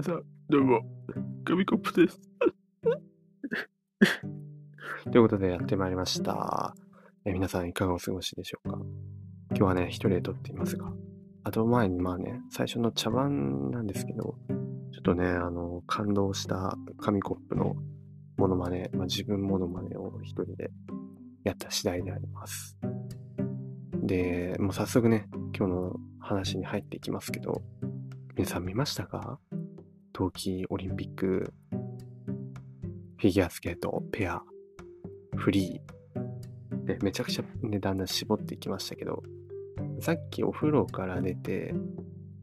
[0.00, 0.80] 皆さん、どうも、
[1.44, 2.18] 紙コップです。
[5.12, 6.74] ということでやってまいりました。
[7.26, 8.78] え皆さんいかがお過ごしでしょうか？
[9.50, 10.90] 今日はね、一人で撮っていますが、
[11.44, 14.54] あと前にまあね、最初の茶番なんですけど、ちょ
[15.00, 17.76] っとね、あの、感動した紙コップの
[18.38, 20.70] モノマネ、まあ、自分モノマネを一人で
[21.44, 22.78] やった次第であります。
[24.02, 27.60] で、もう早速ね、今日の話に入っていきますけど、
[28.34, 29.38] 皆さん見ましたか？
[30.20, 34.42] 冬季オリンピック、フィギュアスケート、ペア、
[35.34, 36.84] フリー。
[36.84, 39.22] で、めちゃくちゃね、だんだん絞っていきましたけど、
[39.98, 41.72] さっきお風呂から出て、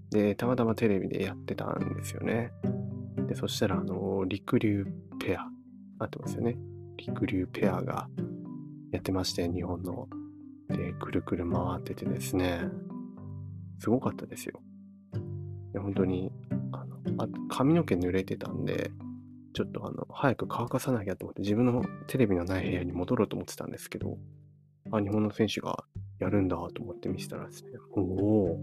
[0.10, 2.52] で、たまたまテレビでやってたんですよね。
[3.28, 4.88] で、そしたら、あの、陸流
[5.20, 5.46] ペア、
[6.00, 6.58] 合ってますよね。
[6.98, 8.10] 陸流ペアが
[8.92, 10.08] やってまして、日本の。
[10.70, 12.72] で、くるくる回っててですね、
[13.78, 14.60] すごかったですよ。
[15.76, 16.32] 本当に、
[17.18, 18.92] あ、髪の毛濡れてたんで、
[19.54, 24.18] ちょっとあの、早く乾かさなきゃと思って、自分のテレビのない部屋に戻ろうと思ってたんですけど、
[24.92, 25.84] あ、日本の選手が
[26.20, 28.60] やるんだと思って見せたらですね、おお、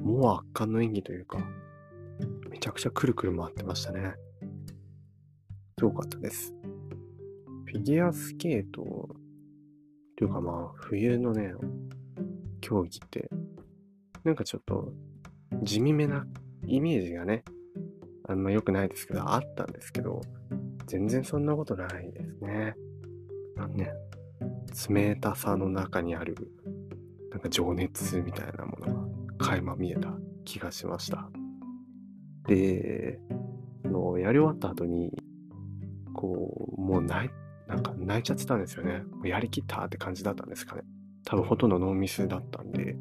[0.00, 1.38] もう圧巻の演技というか、
[2.50, 4.14] めちゃくちゃくるくる回ってましたね。
[5.78, 6.54] すごかったです。
[7.66, 9.08] フィギュアスケート、
[10.16, 11.52] というかまあ、冬のね、
[12.60, 13.28] 競技って、
[14.22, 14.92] なんかちょっと、
[15.62, 16.26] 地味めな
[16.66, 17.44] イメージがね、
[18.26, 20.20] あんま良くないですけど、あったんですけど、
[20.86, 22.74] 全然そんなことないですね。
[23.56, 23.92] あのね、
[24.88, 26.36] 冷たさの中にある、
[27.30, 29.08] なんか情熱みたいなもの
[29.38, 30.14] が垣間見えた
[30.44, 31.28] 気がしました。
[32.46, 33.20] で、
[33.84, 35.10] あのやり終わった後に、
[36.14, 37.30] こう、もう泣い、
[37.68, 39.00] なんか泣いちゃってたんですよね。
[39.00, 40.82] もうやりきったって感じだったんですかね。
[41.24, 42.96] 多分ほとんどノーミスだったんで、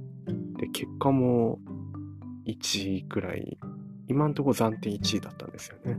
[0.57, 1.59] で、結果も
[2.45, 3.57] 1位くらい、
[4.07, 5.97] 今んとこ暫定1位だったんですよね。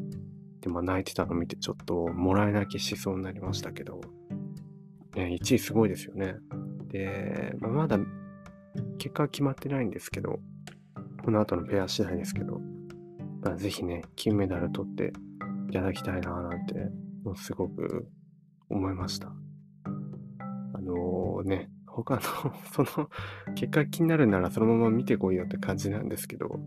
[0.60, 4.00] で、まあ泣いてたの見てちょっともらい泣きしそうになりましたけど、
[5.14, 6.36] ね、1位すごいですよね。
[6.88, 7.98] で、まあ、まだ
[8.98, 10.38] 結果は決まってないんですけど、
[11.24, 12.60] この後のペア次第ですけど、
[13.42, 15.12] まあ、ぜひね、金メダル取って
[15.68, 16.74] いただきたいななんて、
[17.24, 18.08] もうすごく
[18.68, 19.32] 思いました。
[20.74, 22.20] あのね、他の、
[22.72, 23.08] その、
[23.54, 26.60] 結果気になるならそのまま見てこいよって感じなんですけど、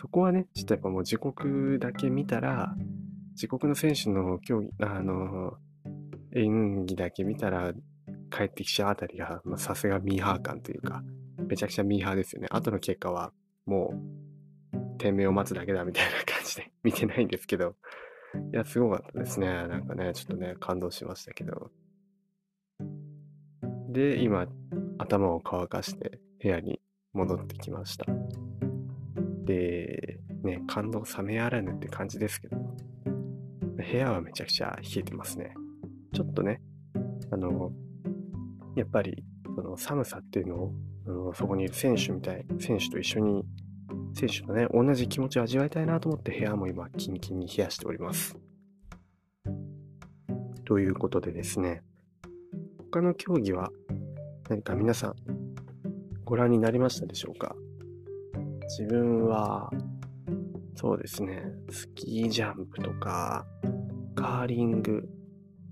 [0.00, 2.74] そこはね、ちょっとやっぱもう自国だけ見たら、
[3.32, 5.58] 自国の選手の競技、あの、
[6.34, 7.74] 演技だけ見たら、
[8.30, 11.02] 帰ってきちゃうあたりが、まあさすがミーハー感というか、
[11.46, 12.48] めちゃくちゃミーハーですよね。
[12.50, 13.34] 後の結果は、
[13.66, 13.92] も
[14.72, 17.76] う、天命を待つだけだみたいな感じで 見てないんですけど、
[18.54, 19.48] いや、すごかったですね。
[19.48, 21.70] なんかね、ちょっとね、感動しましたけど。
[23.90, 24.46] で、今、
[24.96, 26.80] 頭を乾かして部屋に
[27.12, 28.06] 戻ってきました。
[29.50, 35.54] で、ね、感動冷めやらぬって感じですけど、部屋はめちゃくちゃ冷えてますね。
[36.12, 36.60] ちょっとね、
[37.32, 37.72] あの、
[38.76, 39.24] やっぱり、
[39.56, 40.72] その寒さっていうのを、
[41.06, 43.44] あのそこにいる選手みたい、選手と一緒に、
[44.14, 48.36] 選手とね、同じ気持ちを味わいたいなと思って部屋も今、キンキンに冷やしております。
[50.64, 51.82] ということでですね、
[52.92, 53.70] 他の競技は
[54.48, 55.14] 何か皆さん
[56.24, 57.56] ご覧になりましたでしょうか？
[58.78, 59.68] 自分は、
[60.76, 63.44] そうですね、スキージャンプとか、
[64.14, 65.08] カーリング、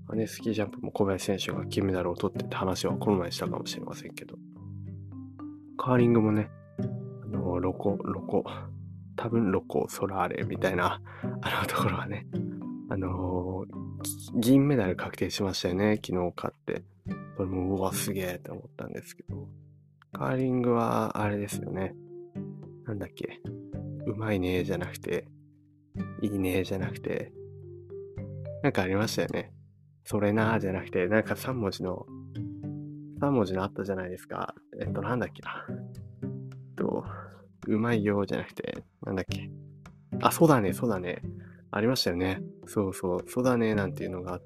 [0.08, 4.34] まあね、スキージャンプも小林選手が金メダルを取ってって話はこの前したかもしれませんけど、
[5.76, 6.50] カーリングもね、
[7.22, 8.44] あの、ロコ、ロコ、
[9.14, 11.00] 多分ロコ、ソラーレみたいな、
[11.40, 12.26] あのところはね、
[12.90, 13.88] あのー
[14.34, 16.82] 銀メダル確定しましたよね、昨日勝って。
[17.36, 19.48] それも、うわ、すげえって思ったんですけど、
[20.12, 21.94] カーリングは、あれですよね。
[22.88, 23.40] なんだっけ？
[24.06, 25.28] うまいねじゃなくて、
[26.22, 27.32] いいねじゃなくて、
[28.62, 29.52] なんかありましたよね。
[30.04, 32.06] それなーじゃなくて、なんか3文字の、
[33.20, 34.54] 3文字のあったじゃないですか。
[34.80, 35.66] えっと、なんだっけな。
[36.76, 37.04] と、
[37.66, 39.50] うまいよじゃなくて、なんだっけ。
[40.22, 41.20] あ、そうだね、そうだね。
[41.70, 42.40] ありましたよね。
[42.66, 44.40] そうそう、そうだね、なんていうのが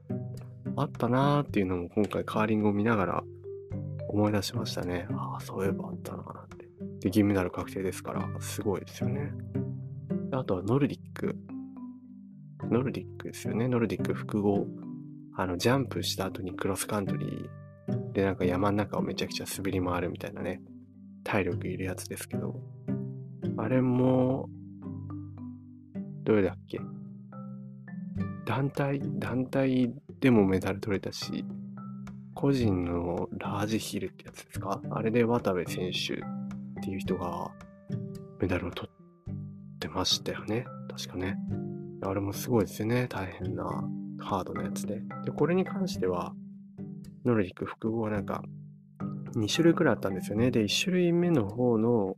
[0.75, 3.25] あったなーっていうのも今回カーリングを見ながら
[4.09, 5.07] 思い出しましたね。
[5.13, 6.52] ああ、そういえばあったなーなんて。
[7.03, 9.33] で、銀メダル確定ですから、すごいですよね。
[10.33, 11.37] あとはノルディック。
[12.71, 13.69] ノルディックですよね。
[13.69, 14.67] ノルディック複合。
[15.35, 20.63] あの、ジャンプした後にクロスカントリーでなんか山の中をめちゃくちゃ滑り回るみたいなね、
[21.25, 22.61] 体力いるやつですけど、
[23.57, 24.49] あれも、
[26.23, 26.81] どれだっけ？
[28.47, 31.45] 団体、団体でもメダル取れたし、
[32.35, 34.81] 個人のラージヒルってやつですか？
[34.91, 36.23] あれで渡部選手
[36.83, 37.53] っていう人が
[38.41, 40.65] メダルを取ってましたよね。
[40.91, 41.39] 確かね。
[42.03, 43.07] あれもすごいですよね。
[43.09, 43.65] 大変な
[44.19, 45.01] ハードなやつで。
[45.25, 46.35] で、これに関しては、
[47.25, 48.43] ノルディック複合はなんか、
[49.37, 50.51] 2種類くらいあったんですよね。
[50.51, 52.17] で、1種類目の方の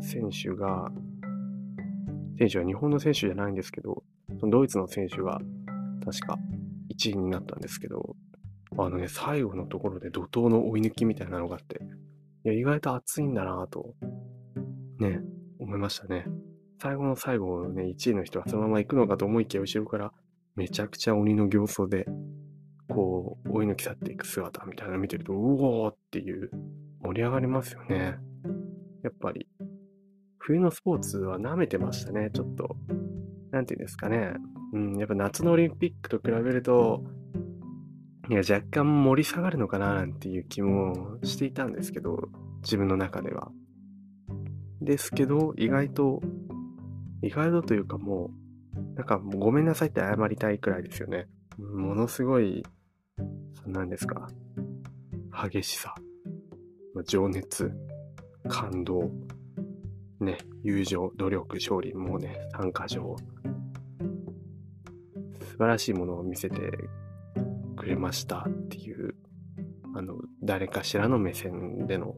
[0.00, 0.92] 選手が、
[2.38, 5.40] 選手は日本の選手じゃないんですけど、ドイツの選手が
[6.04, 6.38] 確か
[6.94, 8.14] 1位になったんですけど、
[8.78, 11.80] あのね、最後のところで怒涛の追い抜きみたいなのがあって、
[12.46, 13.96] いや、意外と熱いんだなぁと、
[15.00, 15.20] ね、
[15.58, 16.26] 思いましたね。
[16.80, 20.12] 最後の最後ね、1位の人はそのまま行くのかと思いきや、後ろから
[20.54, 22.06] めちゃくちゃ鬼の形相で、
[22.88, 26.52] こう、追い抜き去っていく姿みたいなの見てると、うおーっていう
[27.02, 28.14] 盛り上がりますよね。
[29.02, 29.48] やっぱり、
[30.38, 32.76] 冬のスポーツは舐めてましたね、ちょっと。
[33.50, 34.34] なんていうんですかね。
[34.72, 37.02] うん、やっぱ夏のオリンピックと比べると、
[38.28, 42.28] いや、若干盛り下がるのかななんていう気もしていたんですけど、
[42.62, 43.52] 自分の中では。
[44.80, 46.20] ですけど、意外と、
[47.22, 48.30] 意外とというかも
[48.74, 51.28] う、なんかもうごめんなさいって謝りたいくらいですよね。
[51.58, 52.64] ものすごい、
[53.64, 54.28] 何ですか、
[55.32, 55.94] 激しさ、
[57.06, 57.72] 情熱、
[58.48, 59.10] 感動、
[60.18, 63.14] ね、友情、努力、勝利、もうね、参加条、
[65.40, 66.72] 素晴らしいものを見せて
[67.86, 69.14] くれましたっていう、
[69.94, 72.16] あの、誰かしらの目線での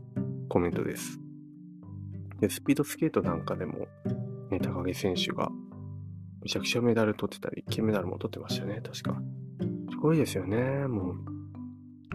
[0.48, 1.20] コメントです。
[2.40, 3.86] で、スピードスケートなんかでも、
[4.50, 5.50] ね、高木選手が、
[6.40, 9.20] めちゃくちゃメダル取ってたり、金メダルも取ってましたよね、確か。
[9.90, 11.16] すごいですよね、もう。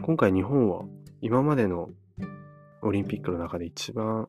[0.01, 0.85] 今回日本は、
[1.21, 1.91] 今までの
[2.81, 4.27] オリンピックの中で一番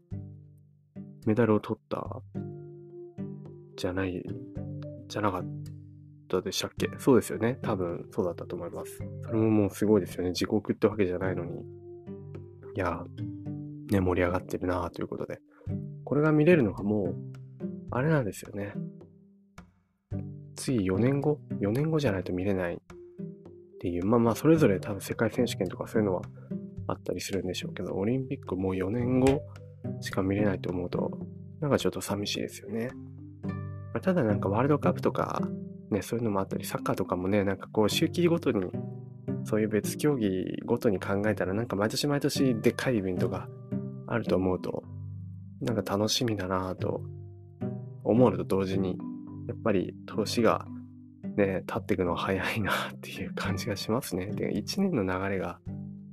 [1.24, 2.20] メダルを取った、
[3.78, 4.22] じゃない、
[5.08, 5.73] じゃなかった
[6.42, 6.88] でしたっけ？
[6.98, 7.58] そうですよね。
[7.62, 8.98] 多分そうだったと思います。
[9.22, 10.30] それももうすごいですよね。
[10.30, 11.60] 自国ってわけじゃないのに。
[12.76, 13.04] いや、
[13.90, 15.38] ね、盛り上がってるなということで。
[16.04, 17.16] これが見れるのがもう、
[17.90, 18.74] あれなんですよね。
[20.56, 22.78] 次4年後 ?4 年後じゃないと見れないっ
[23.80, 26.22] ていう、まあまあ、それぞれ多分世界選手権とかそういうのは
[26.86, 29.42] あったりするんでしょうけど、オリンピックもう4年後
[30.00, 31.18] しか見れないと思うと、
[31.60, 32.90] なんかちょっと寂しいですよね。
[34.02, 35.40] ただなんかワールドカップとか
[35.90, 38.70] ね、そういうのもあったり、サッカーとかもね、なんかこう、周期ごとに、
[39.44, 43.48] そういう別競技ごとに考えたら、なんか毎年毎年でっかいイベントが
[44.06, 44.84] あると思うと、
[45.60, 47.02] なんか楽しみだなぁと
[48.02, 48.98] 思うのと同時に、
[49.48, 50.66] やっぱり年が
[51.36, 54.26] ね、経っていくのは早いなっていう感じがしますね。
[54.26, 55.58] で、1年の流れが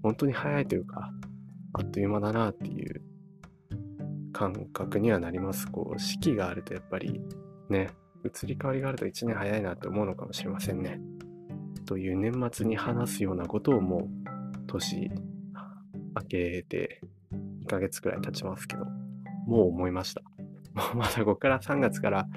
[0.03, 1.11] 本当に早いというか、
[1.73, 3.01] あっという間だなっていう
[4.33, 5.71] 感覚にはなります。
[5.71, 7.21] こう、四季があるとやっぱり
[7.69, 7.89] ね、
[8.23, 10.99] 移り変わりがあると1年早いなって思うのかもしれませんね。
[11.85, 15.11] という年末に話すようなことをもう年
[16.15, 17.01] 明けて
[17.63, 18.85] 2ヶ月くらい経ちますけど、
[19.47, 20.21] もう思いました。
[20.73, 22.27] もうまだここから3月から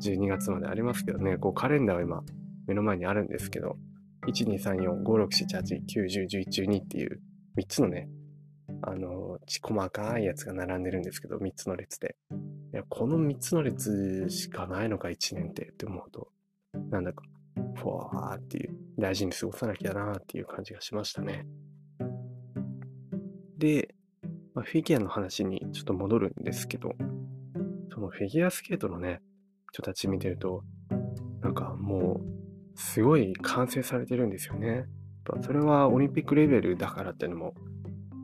[0.00, 2.22] 12月までありますけどね、こうカレンダーは今
[2.66, 3.76] 目の前にあるんですけど、
[4.26, 7.20] 1、2、3、4、5、6、7、8、9、10、11、12っていう
[7.56, 8.08] 3つのね、
[8.82, 12.16] あの、細かいやつが並んでるんですけど、3つの列で。
[12.72, 16.28] いや、この3つの列しかないのか、1年ってって思うと、
[16.90, 17.24] なんだか、
[17.74, 21.46] ふわーっていう、大事に過ごさなきゃなーっていう感じがしましたね。
[23.58, 23.94] で、
[24.54, 26.94] まあ、フィギュアの話にちょっと戻るんですけど、
[27.92, 29.20] そのフィギュアスケートのね、
[29.72, 30.62] 人たち見てると、
[31.40, 34.86] なんかもう、すごい完成されてるんですよね。
[35.42, 37.54] それはオリンピックレベルだからっていうのも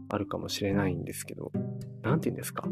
[0.08, 1.52] あるかもしれないんですけど、
[2.02, 2.68] なんて言うんですか。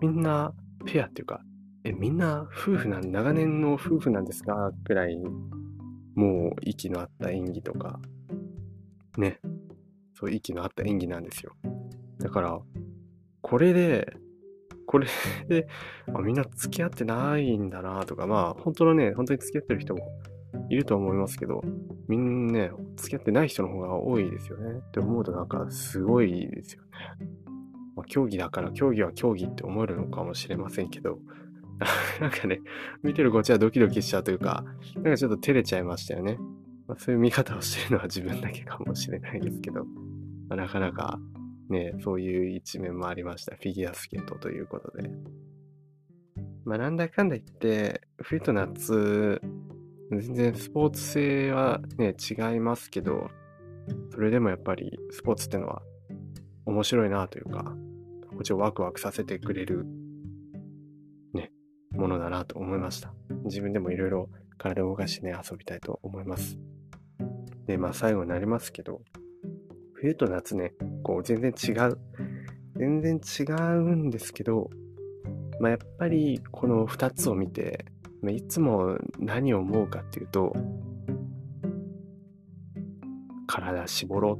[0.00, 0.52] みんな
[0.82, 1.42] ペアっていうか、
[1.84, 4.72] え、みんな夫婦なん、長年の夫婦なんですか？
[4.84, 5.16] くらい、
[6.14, 8.00] もう息の合った演技とか、
[9.18, 9.40] ね。
[10.14, 11.52] そう、息の合った演技なんですよ。
[12.18, 12.60] だから、
[13.40, 14.16] これで、
[14.86, 15.06] これ
[15.48, 15.66] で、
[16.14, 20.06] あ、みんな付き合ってないんだなとか、まあ、本当のね、本当に付き合ってる人も
[20.68, 21.62] いると思いますけど、
[22.08, 24.78] みんなね、付き合ってない人の方が多いですよね。
[24.78, 26.88] って思うとなんかすごいですよね。
[28.02, 31.20] まあ、競技だから競技は競技って思えるのかもしれませんけど、
[32.20, 32.60] なんかね、
[33.02, 34.64] 見てるこっちはドキドキしちゃうというか、
[34.96, 36.38] なんかちょっと照れちゃいましたよね。
[36.88, 39.90] まあ、そういう見方をしてるのは自分だけかもしれないですけど、ま
[40.50, 41.20] あ、なかなか
[41.68, 43.54] ね、そういう一面もありました。
[43.54, 45.10] フィギュアスケートということで。
[46.64, 49.40] まあ、なんだかんだ言って、冬と夏、
[50.10, 53.30] 全然スポーツ性はね、違いますけど、
[54.10, 55.82] それでもやっぱりスポーツってのは
[56.66, 57.74] 面白いなというか、
[58.42, 59.86] こっちをワクワクさせてくれる、
[61.32, 61.52] ね、
[61.92, 63.14] ものだなと思いました。
[63.44, 66.58] 自分でもいろいろ体を動かしてね、遊びたいと思います。
[67.68, 69.00] で、まあ最後になりますけど、
[69.92, 70.72] 冬と夏ね、
[71.04, 71.98] こう全然違う。
[72.74, 74.70] 全然違うんですけど、
[75.60, 77.84] まあやっぱりこの2つを見て、
[78.22, 80.52] まあいつも何を思うかっていうと、
[83.46, 84.36] 体絞ろ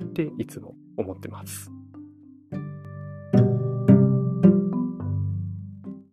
[0.00, 1.73] うっていつも思ってます。